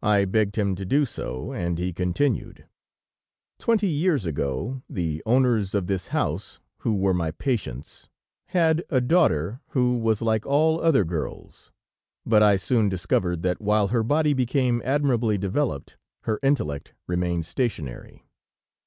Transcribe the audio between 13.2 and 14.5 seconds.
that while her body